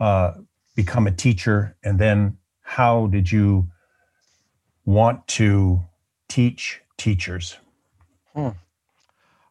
[0.01, 0.33] uh,
[0.75, 1.77] become a teacher?
[1.85, 2.39] And then
[2.71, 3.67] how did you
[4.85, 5.81] want to
[6.29, 7.57] teach teachers?
[8.33, 8.51] Hmm.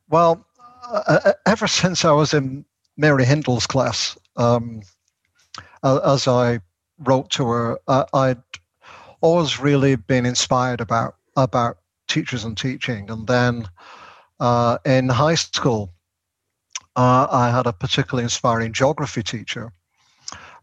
[0.09, 0.45] Well,
[0.89, 2.63] uh, uh ever since I was in
[2.95, 4.81] Mary Hindle's class, um,
[5.83, 6.61] as I
[6.99, 8.41] wrote to her, uh, I'd
[9.19, 11.77] always really been inspired about about
[12.07, 13.09] teachers and teaching.
[13.11, 13.67] And then
[14.39, 15.91] uh, in high school,
[16.95, 19.73] uh, I had a particularly inspiring geography teacher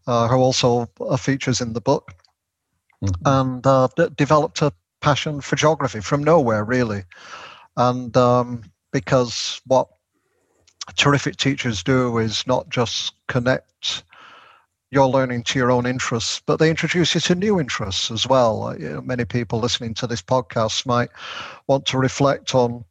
[0.07, 0.89] uh, who also
[1.19, 2.15] features in the book,
[3.03, 3.21] mm-hmm.
[3.25, 7.03] and uh, d- developed a passion for geography from nowhere, really.
[7.75, 9.87] And um, because what
[10.95, 14.03] terrific teachers do is not just connect
[14.89, 18.63] your learning to your own interests, but they introduce you to new interests as well.
[18.63, 21.09] Uh, you know, many people listening to this podcast might
[21.67, 22.85] want to reflect on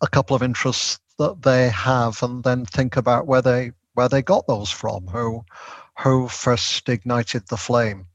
[0.00, 4.22] a couple of interests that they have and then think about where they where they
[4.22, 5.44] got those from, who
[5.98, 8.06] who first ignited the flame.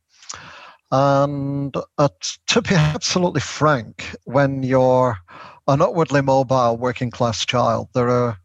[0.92, 2.10] And uh,
[2.48, 5.18] to be absolutely frank, when you're
[5.68, 8.40] an upwardly mobile working class child, there are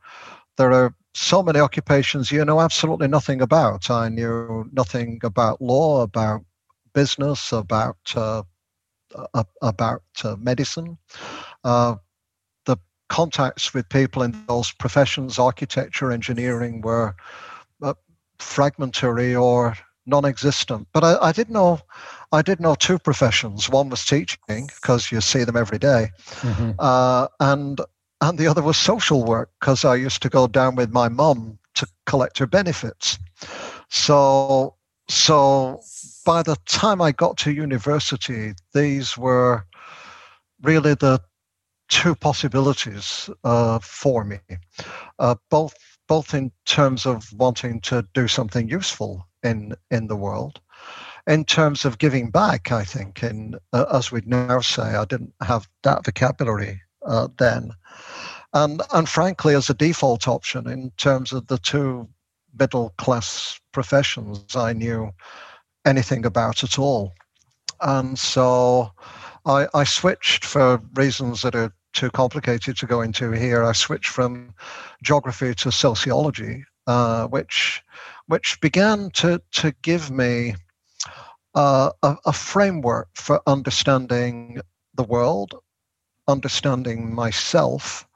[0.56, 3.90] there are so many occupations you know absolutely nothing about.
[3.90, 6.44] I knew nothing about law, about
[6.92, 8.42] business, about uh,
[9.32, 10.02] uh, about
[10.38, 10.98] medicine.
[11.62, 11.96] Uh,
[12.66, 12.76] the
[13.08, 17.14] contacts with people in those professions, architecture, engineering, were
[17.82, 17.94] uh,
[18.38, 19.76] fragmentary or
[20.06, 20.88] non-existent.
[20.92, 21.80] But I, I, did know,
[22.32, 23.68] I did know two professions.
[23.70, 26.08] One was teaching because you see them every day.
[26.40, 26.72] Mm-hmm.
[26.78, 27.80] Uh, and
[28.20, 31.58] and the other was social work because I used to go down with my mum
[31.74, 33.18] to collect her benefits.
[33.90, 34.76] So,
[35.08, 35.80] so
[36.24, 39.66] by the time I got to university, these were
[40.62, 41.20] really the
[41.88, 44.38] two possibilities uh, for me,
[45.18, 45.74] uh, both
[46.06, 50.60] both in terms of wanting to do something useful in in the world,
[51.26, 52.72] in terms of giving back.
[52.72, 57.72] I think, in uh, as we'd now say, I didn't have that vocabulary uh, then,
[58.52, 62.08] and and frankly, as a default option in terms of the two
[62.58, 65.12] middle class professions, I knew
[65.84, 67.12] anything about at all,
[67.80, 68.90] and so
[69.46, 73.62] I, I switched for reasons that are too complicated to go into here.
[73.62, 74.54] I switched from
[75.02, 77.82] geography to sociology, uh, which
[78.26, 80.54] which began to to give me
[81.54, 84.60] uh, a, a, framework for understanding
[84.94, 85.54] the world,
[86.26, 88.06] understanding myself,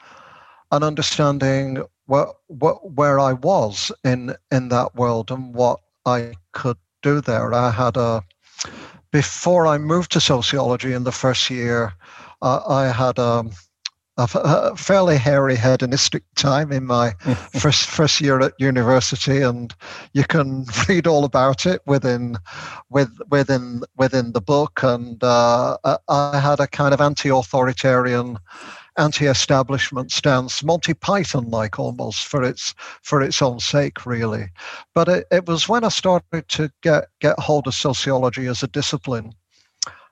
[0.73, 7.21] and understanding what where I was in in that world and what I could do
[7.21, 7.53] there.
[7.53, 8.23] I had a
[9.11, 11.95] before I moved to sociology in the first year,
[12.43, 13.45] uh, I had a,
[14.19, 17.13] a, fairly hairy hedonistic time in my
[17.59, 19.75] first first year at university, and
[20.13, 22.37] you can read all about it within
[22.91, 24.81] with, within within the book.
[24.83, 25.77] And uh,
[26.09, 28.39] I had a kind of anti-authoritarian
[28.97, 34.49] anti-establishment stance, Monty Python-like almost for its for its own sake, really.
[34.95, 38.69] But it, it was when I started to get get hold of sociology as a
[38.69, 39.33] discipline,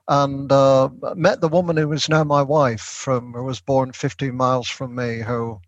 [0.07, 4.35] and uh, met the woman who is now my wife, from who was born 15
[4.35, 5.59] miles from me, who.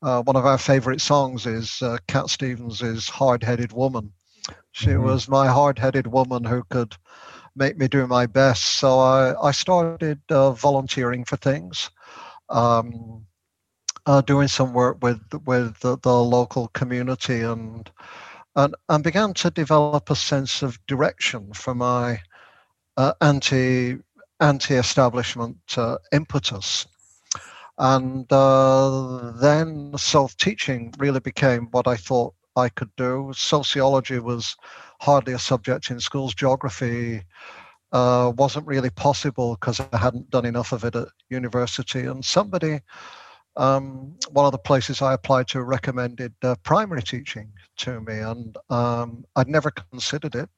[0.00, 4.12] Uh, one of our favorite songs is uh, Cat Stevens' Hard-Headed Woman.
[4.70, 5.02] She mm-hmm.
[5.02, 6.94] was my hard-headed woman who could
[7.56, 8.64] make me do my best.
[8.78, 11.90] So I, I started uh, volunteering for things
[12.48, 13.26] um,
[14.06, 17.90] uh, doing some work with with the, the, local community and,
[18.56, 22.20] and and began to develop a sense of direction for my
[22.98, 23.96] uh, anti
[24.40, 26.86] anti-establishment uh, impetus.
[27.78, 33.32] And uh, then self-teaching really became what I thought I could do.
[33.34, 34.56] Sociology was
[35.00, 36.34] hardly a subject in schools.
[36.34, 37.22] Geography
[37.92, 42.00] uh, wasn't really possible because I hadn't done enough of it at university.
[42.00, 42.80] And somebody,
[43.56, 48.56] um, one of the places I applied to, recommended uh, primary teaching to me, and
[48.70, 50.48] um, I'd never considered it.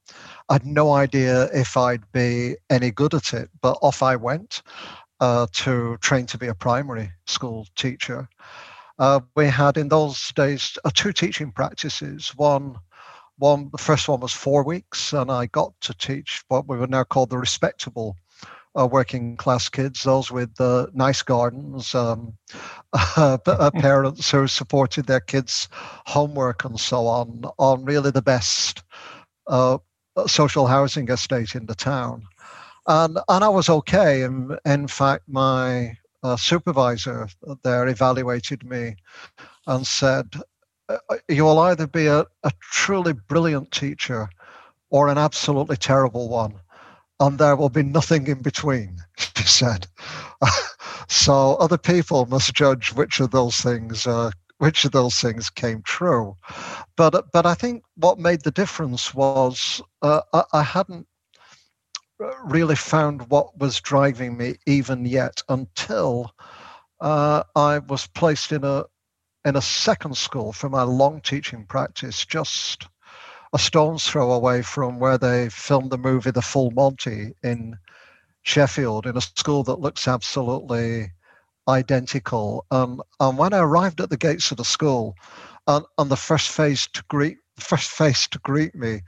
[0.49, 4.61] I'd no idea if I'd be any good at it, but off I went
[5.19, 8.27] uh, to train to be a primary school teacher.
[8.99, 12.29] Uh, we had in those days uh, two teaching practices.
[12.35, 12.77] One
[13.37, 16.91] one the first one was four weeks and i got to teach what we would
[16.91, 18.15] now call the respectable
[18.79, 22.33] uh, working class kids those with uh, nice gardens um,
[22.93, 23.37] uh,
[23.75, 25.67] parents who supported their kids
[26.05, 28.83] homework and so on on really the best
[29.47, 29.77] uh,
[30.27, 32.23] social housing estate in the town
[32.87, 34.23] and and I was okay.
[34.23, 37.27] And in fact, my uh, supervisor
[37.63, 38.95] there evaluated me
[39.67, 40.35] and said,
[41.29, 44.29] "You will either be a, a truly brilliant teacher
[44.89, 46.60] or an absolutely terrible one."
[47.21, 49.87] And there will be nothing in between, she said.
[51.07, 55.81] so other people must judge which of those things uh, which of those things came
[55.81, 56.35] true.
[56.95, 61.07] But but I think what made the difference was uh, I, I, hadn't
[62.43, 66.31] really found what was driving me even yet until
[66.99, 68.85] uh, I was placed in a
[69.45, 72.87] in a second school for my long teaching practice, just
[73.53, 77.77] a stone's throw away from where they filmed the movie The Full Monty in
[78.43, 81.11] Sheffield, in a school that looks absolutely
[81.67, 82.65] identical.
[82.71, 85.15] Um, and when I arrived at the gates of the school,
[85.67, 89.01] and, and the first face to greet first face to greet me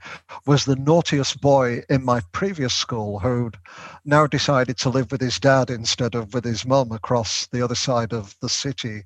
[0.46, 3.58] was the naughtiest boy in my previous school who'd
[4.04, 7.74] now decided to live with his dad instead of with his mum across the other
[7.74, 9.02] side of the city.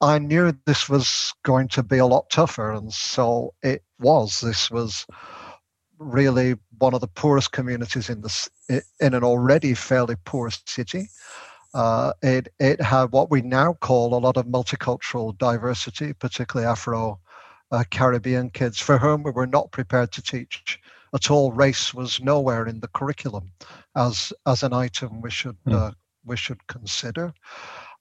[0.00, 4.40] I knew this was going to be a lot tougher, and so it was.
[4.40, 5.06] This was
[5.98, 11.08] really one of the poorest communities in the in an already fairly poor city.
[11.74, 17.18] Uh, it it had what we now call a lot of multicultural diversity, particularly Afro
[17.72, 20.78] uh, Caribbean kids, for whom we were not prepared to teach
[21.14, 21.52] at all.
[21.52, 23.52] Race was nowhere in the curriculum
[23.96, 25.74] as as an item we should mm.
[25.74, 25.92] uh,
[26.24, 27.32] we should consider.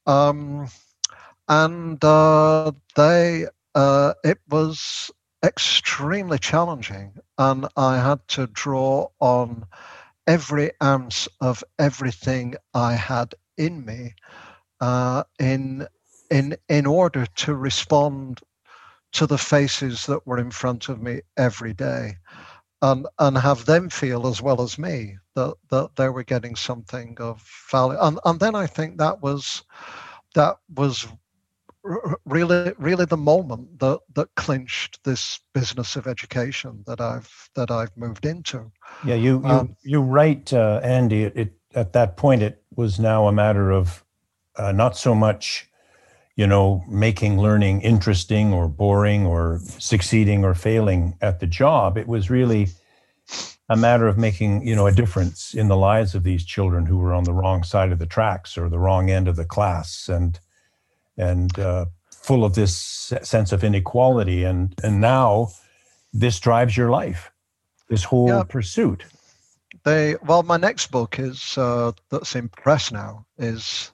[0.05, 0.67] Um,
[1.47, 5.09] and uh, they uh, it was
[5.43, 9.65] extremely challenging, and I had to draw on
[10.27, 14.13] every ounce of everything I had in me
[14.79, 15.87] uh, in
[16.29, 18.41] in in order to respond
[19.13, 22.15] to the faces that were in front of me every day
[22.81, 27.15] and and have them feel as well as me that that they were getting something
[27.19, 27.97] of value.
[27.99, 29.63] And and then i think that was
[30.33, 31.07] that was
[32.25, 37.95] really really the moment that that clinched this business of education that i've that i've
[37.97, 38.71] moved into.
[39.03, 42.99] Yeah you you, um, you write uh, andy it, it, at that point it was
[42.99, 44.03] now a matter of
[44.57, 45.70] uh, not so much
[46.35, 51.97] you know, making learning interesting or boring or succeeding or failing at the job.
[51.97, 52.69] It was really
[53.69, 56.97] a matter of making, you know, a difference in the lives of these children who
[56.97, 60.09] were on the wrong side of the tracks or the wrong end of the class
[60.09, 60.39] and
[61.17, 62.75] and uh, full of this
[63.21, 64.43] sense of inequality.
[64.43, 65.49] And and now
[66.13, 67.31] this drives your life,
[67.89, 68.43] this whole yeah.
[68.43, 69.03] pursuit.
[69.83, 73.91] They well, my next book is uh, that's in press now is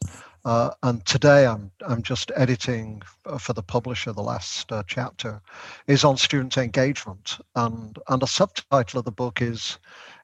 [0.47, 3.01] uh, and today I'm I'm just editing
[3.37, 5.41] for the publisher the last uh, chapter
[5.87, 7.37] is on student engagement.
[7.55, 9.77] And and a subtitle of the book is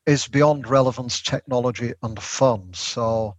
[0.05, 3.35] is beyond relevance technology and fun so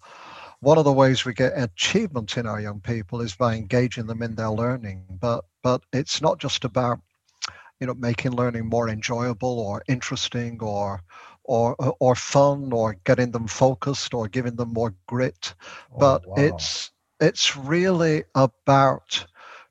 [0.61, 4.23] one of the ways we get achievement in our young people is by engaging them
[4.23, 5.05] in their learning.
[5.21, 7.01] But but it's not just about
[7.81, 11.03] you know making learning more enjoyable or interesting or
[11.45, 15.55] or uh, or fun or getting them focused or giving them more grit
[15.95, 16.35] oh, but wow.
[16.37, 19.25] it's it's really about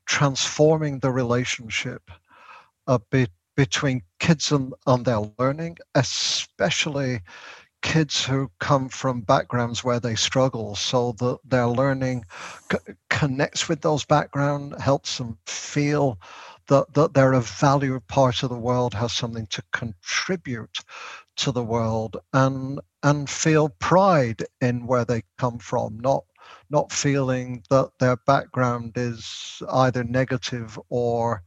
[0.06, 2.02] transforming the relationship
[2.86, 7.20] uh, a bit between kids and, and their learning especially
[7.82, 12.24] kids who come from backgrounds where they struggle so that their learning
[12.72, 16.18] c- connects with those backgrounds helps them feel
[16.68, 20.78] that, that they're a valued part of the world has something to contribute
[21.36, 26.24] to the world and and feel pride in where they come from, not
[26.70, 31.42] not feeling that their background is either negative or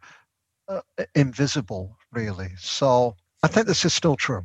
[0.68, 0.82] uh,
[1.16, 2.50] invisible, really.
[2.58, 4.44] So I think this is still true.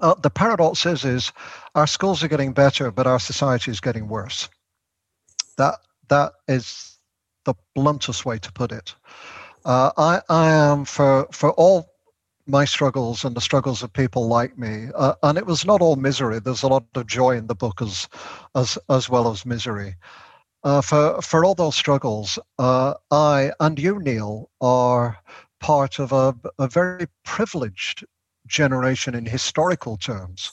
[0.00, 1.32] Uh, the paradox is, is
[1.74, 4.48] our schools are getting better, but our society is getting worse.
[5.56, 6.98] That that is
[7.44, 8.94] the bluntest way to put it.
[9.68, 11.90] Uh, I, I am for for all
[12.46, 14.88] my struggles and the struggles of people like me.
[14.94, 16.40] Uh, and it was not all misery.
[16.40, 18.08] There's a lot of joy in the book as
[18.54, 19.94] as as well as misery.
[20.64, 25.18] Uh, for for all those struggles, uh, I and you, Neil, are
[25.60, 28.06] part of a, a very privileged
[28.46, 30.50] generation in historical terms,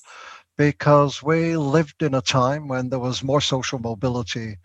[0.57, 4.57] because we lived in a time when there was more social mobility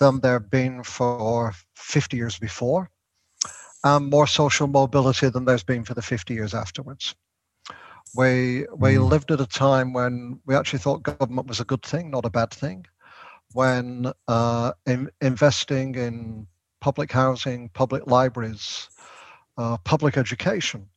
[0.00, 2.90] than there had been for 50 years before
[3.84, 7.14] and more social mobility than there's been for the 50 years afterwards.
[8.16, 9.08] We, we mm.
[9.08, 12.30] lived at a time when we actually thought government was a good thing, not a
[12.30, 12.86] bad thing.
[13.52, 16.46] When uh, in, investing in
[16.80, 18.88] public housing, public libraries,
[19.58, 20.88] uh, public education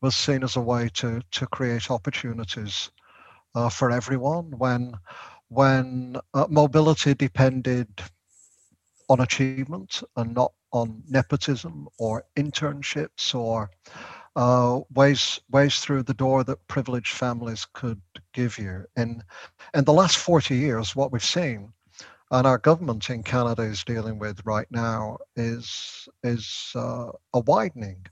[0.00, 2.90] was seen as a way to, to create opportunities
[3.54, 4.94] uh, for everyone when
[5.48, 7.86] when uh, mobility depended
[9.12, 13.70] on achievement and not on nepotism or internships or
[14.36, 18.00] uh, ways ways through the door that privileged families could
[18.32, 18.84] give you.
[18.96, 19.22] And
[19.74, 21.74] in the last 40 years, what we've seen,
[22.30, 28.06] and our government in Canada is dealing with right now, is is uh, a widening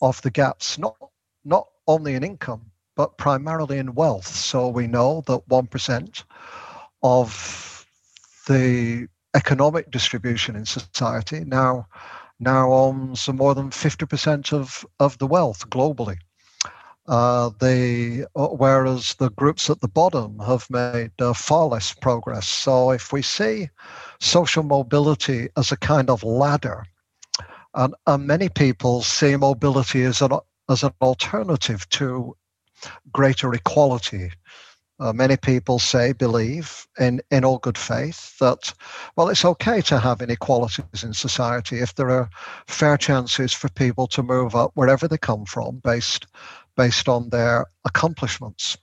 [0.00, 0.96] of the gaps, not
[1.44, 4.26] not only in income but primarily in wealth.
[4.26, 6.24] So we know that one percent
[7.02, 7.86] of
[8.48, 11.86] the economic distribution in society now
[12.40, 16.18] now owns more than 50% of, of the wealth globally.
[17.08, 22.46] Uh, they, uh, whereas the groups at the bottom have made uh, far less progress.
[22.46, 23.70] So if we see
[24.20, 26.84] social mobility as a kind of ladder,
[27.74, 30.32] and, and many people see mobility as an,
[30.68, 32.36] as an alternative to
[33.10, 34.30] greater equality,
[35.00, 38.72] uh, many people say, believe in, in all good faith that,
[39.16, 42.28] well, it's okay to have inequalities in society if there are
[42.66, 46.26] fair chances for people to move up wherever they come from based,
[46.76, 48.76] based on their accomplishments.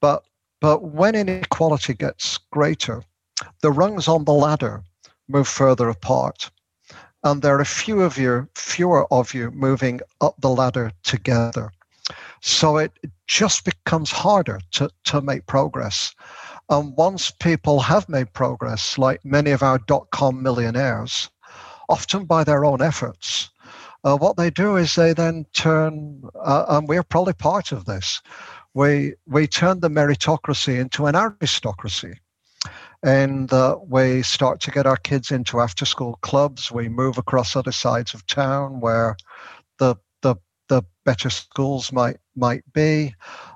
[0.00, 0.24] But,
[0.60, 3.02] but when inequality gets greater,
[3.62, 4.82] the rungs on the ladder
[5.28, 6.50] move further apart.
[7.22, 11.72] And there are few of you, fewer of you moving up the ladder together.
[12.40, 12.92] So it
[13.26, 16.14] just becomes harder to, to make progress.
[16.68, 21.30] And once people have made progress, like many of our dot com millionaires,
[21.88, 23.50] often by their own efforts,
[24.04, 28.20] uh, what they do is they then turn, uh, and we're probably part of this,
[28.74, 32.14] we, we turn the meritocracy into an aristocracy.
[33.02, 36.72] And uh, we start to get our kids into after school clubs.
[36.72, 39.16] We move across other sides of town where
[39.78, 40.05] the the
[41.06, 43.14] better schools might might be.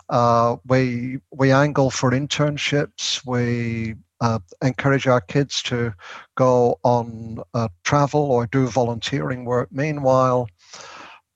[0.08, 3.20] Uh, we we angle for internships.
[3.26, 5.92] We uh, encourage our kids to
[6.36, 9.68] go on uh, travel or do volunteering work.
[9.70, 10.48] Meanwhile,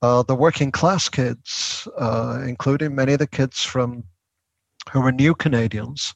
[0.01, 4.05] uh, the working class kids, uh, including many of the kids from
[4.93, 6.15] who are new Canadians,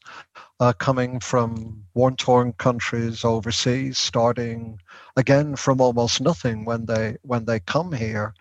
[0.79, 4.79] coming from war-torn countries overseas, starting
[5.17, 8.35] again from almost nothing when they when they come here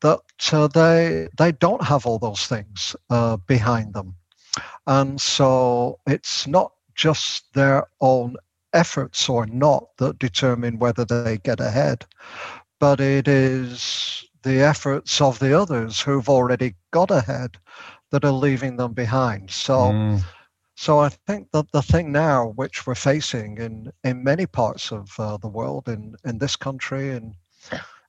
[0.00, 0.20] that
[0.52, 4.14] uh, they they don't have all those things uh, behind them,
[4.86, 8.36] and so it's not just their own
[8.72, 12.06] efforts or not that determine whether they get ahead,
[12.78, 17.56] but it is the efforts of the others who've already got ahead
[18.10, 19.50] that are leaving them behind.
[19.50, 19.74] So.
[19.92, 20.22] Mm.
[20.76, 25.12] So I think that the thing now, which we're facing in, in many parts of
[25.18, 27.34] uh, the world, in, in this country, and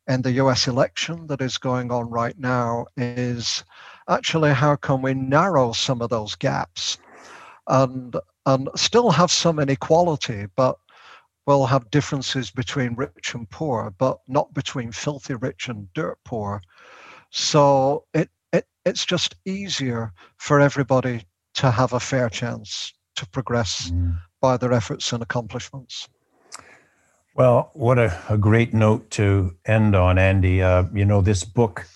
[0.07, 3.63] and the US election that is going on right now is
[4.09, 6.97] actually how can we narrow some of those gaps
[7.67, 10.77] and and still have some inequality, but
[11.45, 16.61] we'll have differences between rich and poor, but not between filthy rich and dirt poor.
[17.29, 21.23] So it, it it's just easier for everybody
[21.55, 24.17] to have a fair chance to progress mm.
[24.39, 26.09] by their efforts and accomplishments.
[27.34, 30.61] Well, what a, a great note to end on, Andy.
[30.61, 31.88] Uh, you know, this book,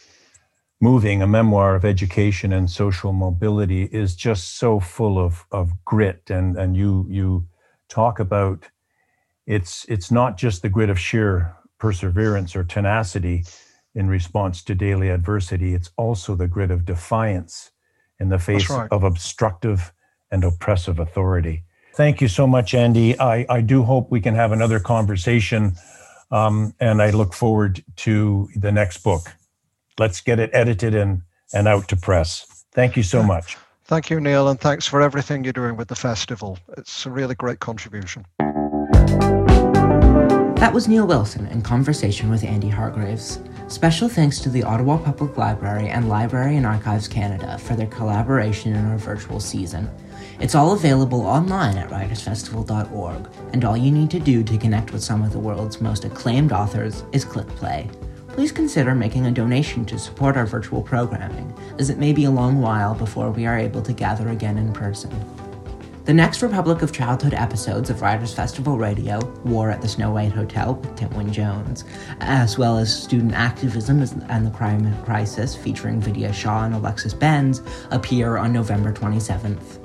[0.82, 6.30] Moving, a memoir of education and social mobility, is just so full of, of grit.
[6.30, 7.48] And, and you, you
[7.90, 8.70] talk about
[9.48, 13.44] it's, it's not just the grit of sheer perseverance or tenacity
[13.94, 17.72] in response to daily adversity, it's also the grit of defiance
[18.20, 18.90] in the face right.
[18.92, 19.94] of obstructive
[20.32, 21.64] and oppressive authority.
[21.96, 23.18] Thank you so much, Andy.
[23.18, 25.76] I, I do hope we can have another conversation,
[26.30, 29.32] um, and I look forward to the next book.
[29.98, 31.22] Let's get it edited and,
[31.54, 32.66] and out to press.
[32.74, 33.56] Thank you so much.
[33.86, 36.60] Thank you, Neil, and thanks for everything you're doing with the festival.
[36.78, 38.26] It's a really great contribution.
[40.58, 43.40] That was Neil Wilson in conversation with Andy Hargreaves.
[43.68, 48.76] Special thanks to the Ottawa Public Library and Library and Archives Canada for their collaboration
[48.76, 49.90] in our virtual season.
[50.40, 55.02] It's all available online at writersfestival.org, and all you need to do to connect with
[55.02, 57.90] some of the world's most acclaimed authors is click play.
[58.28, 62.32] Please consider making a donation to support our virtual programming, as it may be a
[62.32, 65.10] long while before we are able to gather again in person.
[66.04, 70.36] The next Republic of Childhood episodes of Writers Festival Radio, War at the Snow White
[70.36, 71.86] Motel with Tim Jones,
[72.20, 77.62] as well as Student Activism and the Crime Crisis featuring Vidya Shaw and Alexis Benz,
[77.90, 79.85] appear on November 27th.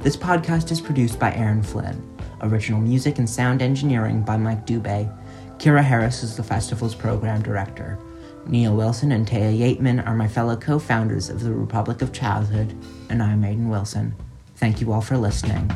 [0.00, 2.00] This podcast is produced by Aaron Flynn.
[2.42, 5.12] Original music and sound engineering by Mike Dubé.
[5.58, 7.98] Kira Harris is the festival's program director.
[8.46, 12.78] Neil Wilson and Taya Yateman are my fellow co founders of the Republic of Childhood,
[13.10, 14.14] and I'm Aiden Wilson.
[14.54, 15.68] Thank you all for listening.